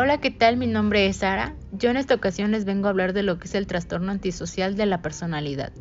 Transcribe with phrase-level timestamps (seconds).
[0.00, 0.56] Hola, ¿qué tal?
[0.56, 1.56] Mi nombre es Sara.
[1.72, 4.76] Yo en esta ocasión les vengo a hablar de lo que es el trastorno antisocial
[4.76, 5.72] de la personalidad.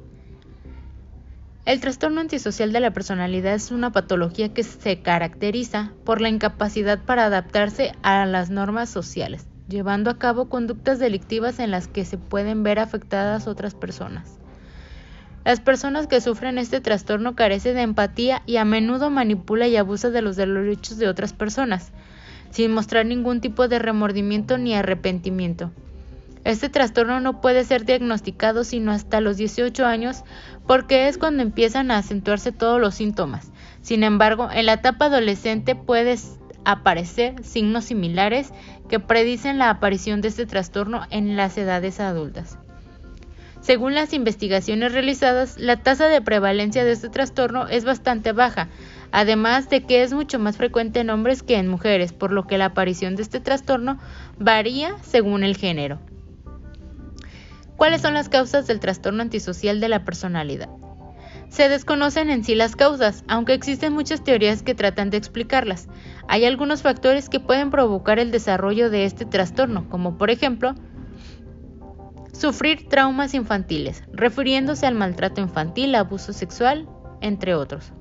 [1.65, 6.97] El trastorno antisocial de la personalidad es una patología que se caracteriza por la incapacidad
[7.05, 12.17] para adaptarse a las normas sociales, llevando a cabo conductas delictivas en las que se
[12.17, 14.39] pueden ver afectadas otras personas.
[15.45, 20.09] Las personas que sufren este trastorno carecen de empatía y a menudo manipula y abusa
[20.09, 21.91] de los derechos de otras personas,
[22.49, 25.71] sin mostrar ningún tipo de remordimiento ni arrepentimiento.
[26.43, 30.23] Este trastorno no puede ser diagnosticado sino hasta los 18 años
[30.65, 33.51] porque es cuando empiezan a acentuarse todos los síntomas.
[33.81, 36.17] Sin embargo, en la etapa adolescente pueden
[36.63, 38.51] aparecer signos similares
[38.89, 42.57] que predicen la aparición de este trastorno en las edades adultas.
[43.67, 48.69] Según las investigaciones realizadas, la tasa de prevalencia de este trastorno es bastante baja,
[49.11, 52.57] además de que es mucho más frecuente en hombres que en mujeres, por lo que
[52.57, 53.99] la aparición de este trastorno
[54.39, 55.99] varía según el género.
[57.75, 60.69] ¿Cuáles son las causas del trastorno antisocial de la personalidad?
[61.49, 65.89] Se desconocen en sí las causas, aunque existen muchas teorías que tratan de explicarlas.
[66.29, 70.73] Hay algunos factores que pueden provocar el desarrollo de este trastorno, como por ejemplo,
[72.37, 76.87] sufrir traumas infantiles, refiriéndose al maltrato infantil, abuso sexual,
[77.21, 77.93] entre otros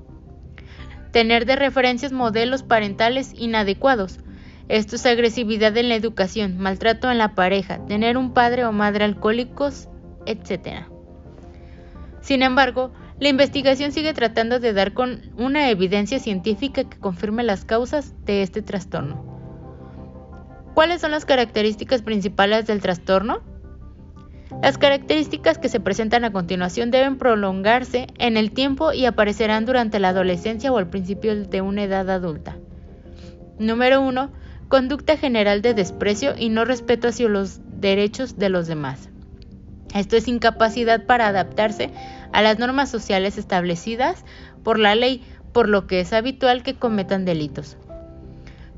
[1.17, 4.19] tener de referencias modelos parentales inadecuados.
[4.67, 9.05] Esto es agresividad en la educación, maltrato en la pareja, tener un padre o madre
[9.05, 9.87] alcohólicos,
[10.27, 10.85] etc.
[12.21, 17.65] Sin embargo, la investigación sigue tratando de dar con una evidencia científica que confirme las
[17.65, 19.25] causas de este trastorno.
[20.75, 23.41] ¿Cuáles son las características principales del trastorno?
[24.61, 29.99] Las características que se presentan a continuación deben prolongarse en el tiempo y aparecerán durante
[29.99, 32.57] la adolescencia o al principio de una edad adulta.
[33.59, 34.31] Número 1.
[34.67, 39.09] Conducta general de desprecio y no respeto hacia los derechos de los demás.
[39.93, 41.91] Esto es incapacidad para adaptarse
[42.33, 44.25] a las normas sociales establecidas
[44.63, 47.77] por la ley, por lo que es habitual que cometan delitos.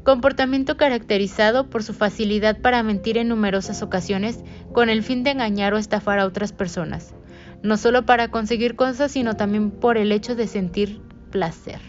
[0.09, 4.39] Comportamiento caracterizado por su facilidad para mentir en numerosas ocasiones
[4.73, 7.13] con el fin de engañar o estafar a otras personas,
[7.61, 10.99] no solo para conseguir cosas, sino también por el hecho de sentir
[11.29, 11.79] placer.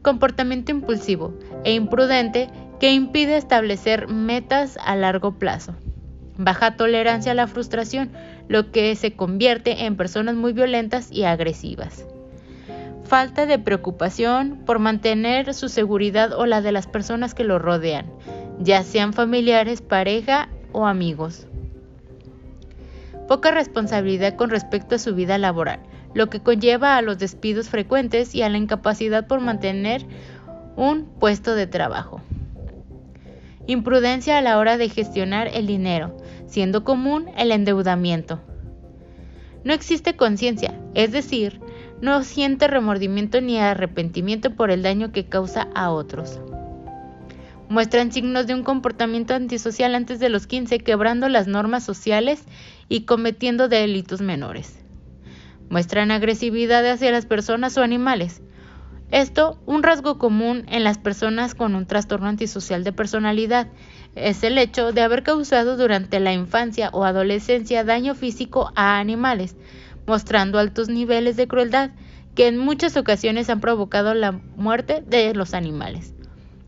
[0.00, 2.48] Comportamiento impulsivo e imprudente
[2.80, 5.74] que impide establecer metas a largo plazo.
[6.38, 8.10] Baja tolerancia a la frustración,
[8.48, 12.06] lo que se convierte en personas muy violentas y agresivas
[13.10, 18.06] falta de preocupación por mantener su seguridad o la de las personas que lo rodean,
[18.60, 21.48] ya sean familiares, pareja o amigos.
[23.26, 25.80] Poca responsabilidad con respecto a su vida laboral,
[26.14, 30.06] lo que conlleva a los despidos frecuentes y a la incapacidad por mantener
[30.76, 32.20] un puesto de trabajo.
[33.66, 36.16] Imprudencia a la hora de gestionar el dinero,
[36.46, 38.38] siendo común el endeudamiento.
[39.64, 41.60] No existe conciencia, es decir,
[42.00, 46.40] no siente remordimiento ni arrepentimiento por el daño que causa a otros.
[47.68, 52.42] Muestran signos de un comportamiento antisocial antes de los 15, quebrando las normas sociales
[52.88, 54.80] y cometiendo delitos menores.
[55.68, 58.42] Muestran agresividad hacia las personas o animales.
[59.12, 63.68] Esto, un rasgo común en las personas con un trastorno antisocial de personalidad,
[64.16, 69.54] es el hecho de haber causado durante la infancia o adolescencia daño físico a animales,
[70.10, 71.90] mostrando altos niveles de crueldad
[72.34, 76.14] que en muchas ocasiones han provocado la muerte de los animales.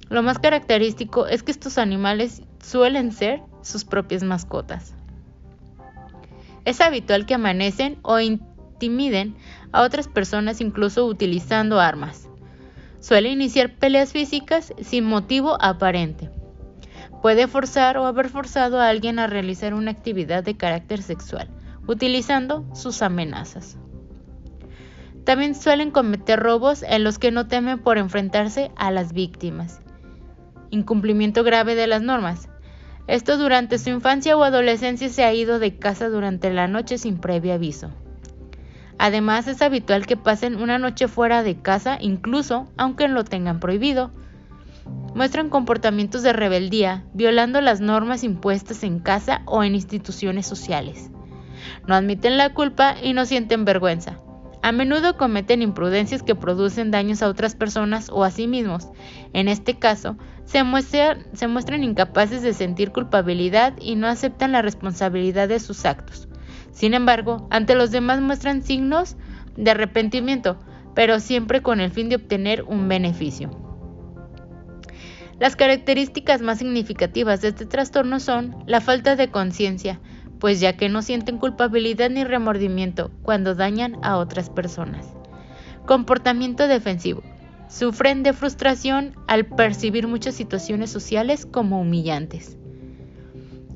[0.09, 4.95] Lo más característico es que estos animales suelen ser sus propias mascotas.
[6.65, 9.35] Es habitual que amanecen o intimiden
[9.73, 12.29] a otras personas incluso utilizando armas.
[13.01, 16.31] Suele iniciar peleas físicas sin motivo aparente.
[17.23, 21.49] Puede forzar o haber forzado a alguien a realizar una actividad de carácter sexual
[21.87, 23.77] utilizando sus amenazas.
[25.25, 29.81] También suelen cometer robos en los que no temen por enfrentarse a las víctimas.
[30.71, 32.49] Incumplimiento grave de las normas.
[33.07, 37.19] Esto durante su infancia o adolescencia se ha ido de casa durante la noche sin
[37.19, 37.91] previo aviso.
[38.99, 44.11] Además es habitual que pasen una noche fuera de casa incluso aunque lo tengan prohibido.
[45.15, 51.11] Muestran comportamientos de rebeldía, violando las normas impuestas en casa o en instituciones sociales
[51.87, 54.19] no admiten la culpa y no sienten vergüenza.
[54.65, 58.89] A menudo cometen imprudencias que producen daños a otras personas o a sí mismos.
[59.33, 65.59] En este caso, se muestran, incapaces de sentir culpabilidad y no aceptan la responsabilidad de
[65.59, 66.29] sus actos.
[66.71, 69.17] Sin embargo, ante los demás muestran signos
[69.57, 70.61] de arrepentimiento,
[70.95, 73.51] pero siempre con el fin de obtener un beneficio.
[75.41, 80.01] Las características más significativas de este trastorno son la falta de conciencia,
[80.43, 85.07] pues ya que no sienten culpabilidad ni remordimiento cuando dañan a otras personas.
[85.87, 87.23] Comportamiento defensivo.
[87.69, 92.57] Sufren de frustración al percibir muchas situaciones sociales como humillantes.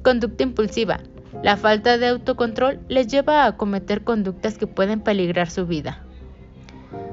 [0.02, 0.98] Conducta impulsiva.
[1.40, 6.04] La falta de autocontrol les lleva a cometer conductas que pueden peligrar su vida.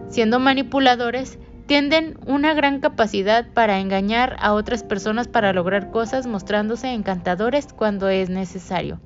[0.09, 6.91] Siendo manipuladores, tienden una gran capacidad para engañar a otras personas para lograr cosas mostrándose
[6.91, 8.99] encantadores cuando es necesario.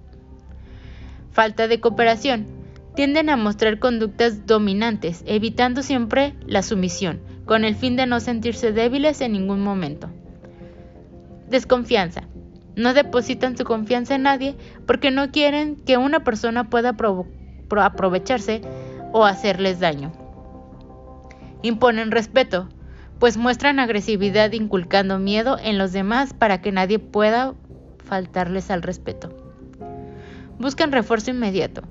[1.38, 2.48] Falta de cooperación.
[2.96, 8.72] Tienden a mostrar conductas dominantes, evitando siempre la sumisión, con el fin de no sentirse
[8.72, 10.10] débiles en ningún momento.
[11.48, 12.24] Desconfianza.
[12.76, 14.56] No depositan su confianza en nadie
[14.88, 16.98] porque no quieren que una persona pueda
[17.84, 18.62] aprovecharse
[19.14, 20.14] o hacerles daño.
[21.62, 22.68] Imponen respeto,
[23.20, 27.54] pues muestran agresividad inculcando miedo en los demás para que nadie pueda
[28.04, 29.47] faltarles al respeto.
[30.60, 31.82] Buscan refuerzo inmediato.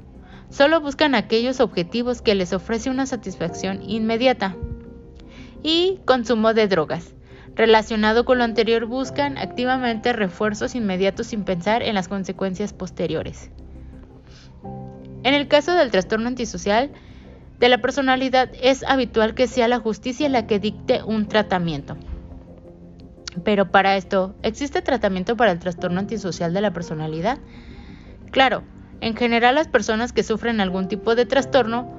[0.50, 4.56] Solo buscan aquellos objetivos que les ofrece una satisfacción inmediata.
[5.62, 7.14] Y consumo de drogas.
[7.54, 13.50] Relacionado con lo anterior, buscan activamente refuerzos inmediatos sin pensar en las consecuencias posteriores.
[15.22, 16.90] En el caso del trastorno antisocial,
[17.58, 21.96] de la personalidad es habitual que sea la justicia la que dicte un tratamiento.
[23.42, 27.38] Pero para esto, ¿existe tratamiento para el trastorno antisocial de la personalidad?
[28.36, 28.64] Claro,
[29.00, 31.90] en general las personas que sufren algún tipo de trastorno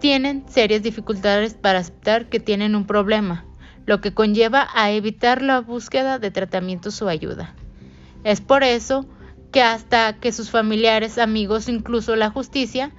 [0.00, 3.44] tienen serias dificultades para aceptar que tienen un problema,
[3.86, 7.54] lo que conlleva a evitar la búsqueda de tratamientos o ayuda.
[8.24, 9.06] Es por eso
[9.52, 12.90] que hasta que sus familiares, amigos, incluso la justicia,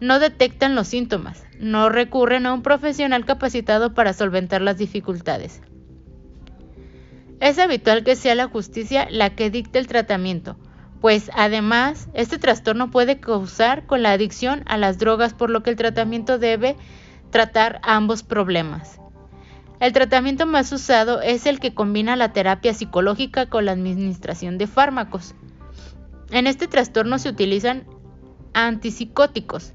[0.00, 5.62] no detectan los síntomas, no recurren a un profesional capacitado para solventar las dificultades.
[7.38, 10.56] Es habitual que sea la justicia la que dicte el tratamiento,
[11.00, 15.70] pues además este trastorno puede causar con la adicción a las drogas, por lo que
[15.70, 16.76] el tratamiento debe
[17.30, 19.00] tratar ambos problemas.
[19.80, 24.66] El tratamiento más usado es el que combina la terapia psicológica con la administración de
[24.66, 25.34] fármacos.
[26.30, 27.86] En este trastorno se utilizan
[28.52, 29.72] antipsicóticos,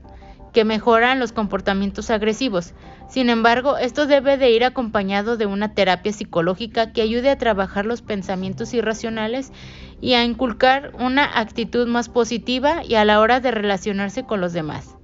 [0.55, 2.73] que mejoran los comportamientos agresivos.
[3.09, 7.85] Sin embargo, esto debe de ir acompañado de una terapia psicológica que ayude a trabajar
[7.85, 9.51] los pensamientos irracionales
[9.99, 14.53] y a inculcar una actitud más positiva y a la hora de relacionarse con los
[14.53, 14.95] demás.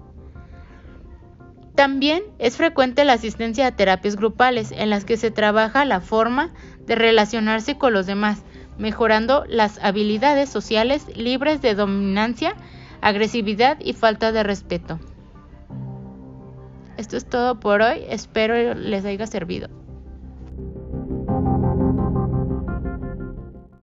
[1.75, 6.53] También es frecuente la asistencia a terapias grupales en las que se trabaja la forma
[6.86, 8.44] de relacionarse con los demás,
[8.77, 12.56] mejorando las habilidades sociales libres de dominancia,
[13.01, 14.98] agresividad y falta de respeto.
[17.01, 19.80] Esto es todo por hoy, espero les haya servido.